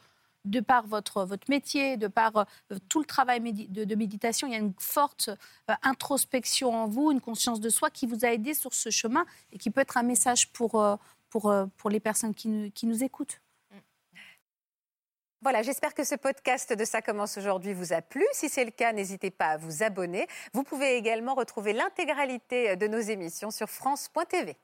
de 0.45 0.59
par 0.59 0.87
votre, 0.87 1.25
votre 1.25 1.49
métier, 1.49 1.97
de 1.97 2.07
par 2.07 2.37
euh, 2.37 2.77
tout 2.89 2.99
le 2.99 3.05
travail 3.05 3.41
de, 3.41 3.83
de 3.83 3.95
méditation, 3.95 4.47
il 4.47 4.53
y 4.53 4.55
a 4.55 4.59
une 4.59 4.73
forte 4.79 5.29
euh, 5.69 5.73
introspection 5.83 6.73
en 6.73 6.87
vous, 6.87 7.11
une 7.11 7.21
conscience 7.21 7.59
de 7.59 7.69
soi 7.69 7.89
qui 7.89 8.07
vous 8.07 8.23
a 8.25 8.29
aidé 8.29 8.53
sur 8.53 8.73
ce 8.73 8.89
chemin 8.89 9.25
et 9.51 9.57
qui 9.57 9.71
peut 9.71 9.81
être 9.81 9.97
un 9.97 10.03
message 10.03 10.51
pour, 10.53 10.81
euh, 10.81 10.95
pour, 11.29 11.53
pour 11.77 11.89
les 11.89 11.99
personnes 11.99 12.33
qui 12.33 12.47
nous, 12.47 12.71
qui 12.71 12.85
nous 12.85 13.03
écoutent. 13.03 13.41
Voilà, 15.41 15.61
j'espère 15.61 15.93
que 15.93 16.03
ce 16.03 16.15
podcast 16.15 16.73
de 16.73 16.85
Ça 16.85 17.03
commence 17.03 17.37
aujourd'hui 17.37 17.73
vous 17.73 17.93
a 17.93 18.01
plu. 18.01 18.25
Si 18.31 18.49
c'est 18.49 18.65
le 18.65 18.71
cas, 18.71 18.93
n'hésitez 18.93 19.29
pas 19.29 19.49
à 19.49 19.57
vous 19.57 19.83
abonner. 19.83 20.27
Vous 20.53 20.63
pouvez 20.63 20.95
également 20.95 21.35
retrouver 21.35 21.73
l'intégralité 21.73 22.75
de 22.75 22.87
nos 22.87 22.99
émissions 22.99 23.51
sur 23.51 23.69
France.tv. 23.69 24.55